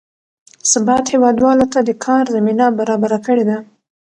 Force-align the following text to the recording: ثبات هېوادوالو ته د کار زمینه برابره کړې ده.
ثبات 0.71 1.05
هېوادوالو 1.13 1.65
ته 1.73 1.79
د 1.83 1.91
کار 2.05 2.23
زمینه 2.35 2.65
برابره 2.79 3.17
کړې 3.25 3.43
ده. 3.49 3.57